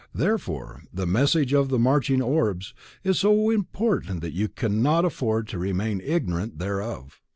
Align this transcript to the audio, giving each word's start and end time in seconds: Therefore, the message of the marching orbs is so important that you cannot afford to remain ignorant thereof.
Therefore, 0.15 0.81
the 0.91 1.05
message 1.05 1.53
of 1.53 1.69
the 1.69 1.77
marching 1.77 2.23
orbs 2.23 2.73
is 3.03 3.19
so 3.19 3.51
important 3.51 4.21
that 4.21 4.33
you 4.33 4.47
cannot 4.49 5.05
afford 5.05 5.47
to 5.49 5.59
remain 5.59 6.01
ignorant 6.03 6.57
thereof. 6.57 7.21